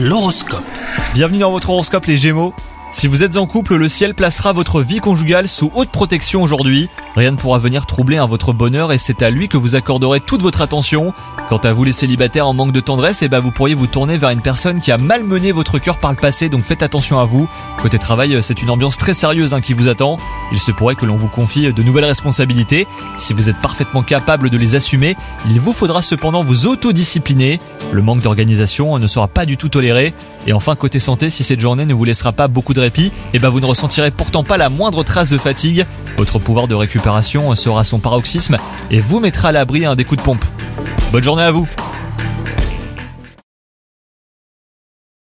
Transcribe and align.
L'horoscope. 0.00 0.62
Bienvenue 1.12 1.40
dans 1.40 1.50
votre 1.50 1.70
horoscope 1.70 2.06
les 2.06 2.16
Gémeaux. 2.16 2.54
Si 2.92 3.08
vous 3.08 3.24
êtes 3.24 3.36
en 3.36 3.48
couple, 3.48 3.74
le 3.74 3.88
ciel 3.88 4.14
placera 4.14 4.52
votre 4.52 4.80
vie 4.80 5.00
conjugale 5.00 5.48
sous 5.48 5.72
haute 5.74 5.88
protection 5.88 6.40
aujourd'hui. 6.40 6.88
Rien 7.18 7.32
ne 7.32 7.36
pourra 7.36 7.58
venir 7.58 7.84
troubler 7.84 8.16
un 8.16 8.26
votre 8.26 8.52
bonheur 8.52 8.92
et 8.92 8.98
c'est 8.98 9.22
à 9.22 9.30
lui 9.30 9.48
que 9.48 9.56
vous 9.56 9.74
accorderez 9.74 10.20
toute 10.20 10.40
votre 10.40 10.62
attention. 10.62 11.12
Quant 11.48 11.56
à 11.56 11.72
vous 11.72 11.82
les 11.82 11.90
célibataires 11.90 12.46
en 12.46 12.54
manque 12.54 12.70
de 12.70 12.78
tendresse, 12.78 13.22
eh 13.22 13.28
ben 13.28 13.40
vous 13.40 13.50
pourriez 13.50 13.74
vous 13.74 13.88
tourner 13.88 14.18
vers 14.18 14.30
une 14.30 14.40
personne 14.40 14.80
qui 14.80 14.92
a 14.92 14.98
malmené 14.98 15.50
votre 15.50 15.80
cœur 15.80 15.98
par 15.98 16.12
le 16.12 16.16
passé, 16.16 16.48
donc 16.48 16.62
faites 16.62 16.84
attention 16.84 17.18
à 17.18 17.24
vous. 17.24 17.48
Côté 17.82 17.98
travail, 17.98 18.38
c'est 18.40 18.62
une 18.62 18.70
ambiance 18.70 18.98
très 18.98 19.14
sérieuse 19.14 19.52
hein, 19.52 19.60
qui 19.60 19.72
vous 19.72 19.88
attend. 19.88 20.16
Il 20.52 20.60
se 20.60 20.70
pourrait 20.70 20.94
que 20.94 21.06
l'on 21.06 21.16
vous 21.16 21.26
confie 21.26 21.72
de 21.72 21.82
nouvelles 21.82 22.04
responsabilités. 22.04 22.86
Si 23.16 23.32
vous 23.32 23.50
êtes 23.50 23.60
parfaitement 23.60 24.04
capable 24.04 24.48
de 24.48 24.56
les 24.56 24.76
assumer, 24.76 25.16
il 25.50 25.58
vous 25.58 25.72
faudra 25.72 26.02
cependant 26.02 26.44
vous 26.44 26.68
autodiscipliner. 26.68 27.58
Le 27.90 28.00
manque 28.00 28.22
d'organisation 28.22 28.96
ne 28.96 29.06
sera 29.08 29.26
pas 29.26 29.44
du 29.44 29.56
tout 29.56 29.68
toléré. 29.68 30.14
Et 30.46 30.52
enfin, 30.52 30.76
côté 30.76 31.00
santé, 31.00 31.30
si 31.30 31.42
cette 31.42 31.60
journée 31.60 31.84
ne 31.84 31.94
vous 31.94 32.04
laissera 32.04 32.30
pas 32.30 32.46
beaucoup 32.46 32.74
de 32.74 32.80
répit, 32.80 33.10
eh 33.34 33.40
ben 33.40 33.48
vous 33.48 33.60
ne 33.60 33.66
ressentirez 33.66 34.12
pourtant 34.12 34.44
pas 34.44 34.56
la 34.56 34.68
moindre 34.68 35.02
trace 35.02 35.30
de 35.30 35.38
fatigue. 35.38 35.84
Votre 36.16 36.38
pouvoir 36.38 36.68
de 36.68 36.74
récupération 36.74 37.07
sera 37.54 37.84
son 37.84 37.98
paroxysme 37.98 38.58
et 38.90 39.00
vous 39.00 39.18
mettra 39.18 39.48
à 39.48 39.52
l'abri 39.52 39.84
un 39.84 39.94
des 39.94 40.04
coups 40.04 40.18
de 40.18 40.24
pompe. 40.24 40.44
Bonne 41.10 41.22
journée 41.22 41.42
à 41.42 41.50
vous 41.50 41.66